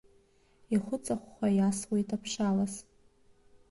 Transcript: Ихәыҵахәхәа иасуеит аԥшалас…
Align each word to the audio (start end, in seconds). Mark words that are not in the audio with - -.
Ихәыҵахәхәа 0.73 1.47
иасуеит 1.57 2.09
аԥшалас… 2.15 2.73